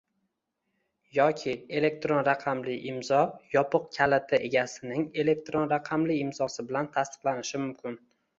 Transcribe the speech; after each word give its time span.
yoki 1.17 1.51
elektron 1.81 2.21
raqamli 2.27 2.77
imzo 2.93 3.19
yopiq 3.57 3.85
kaliti 3.99 4.41
egasining 4.49 5.05
elektron 5.25 5.69
raqamli 5.75 6.17
imzosi 6.25 6.67
bilan 6.73 6.91
tasdiqlanishi 6.99 7.63
mumkin. 7.69 8.01